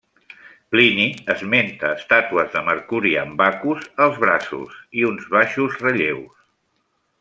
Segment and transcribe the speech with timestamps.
[0.75, 6.47] Plini esmenta estàtues de Mercuri amb Baccus als braços, i uns baixos relleus.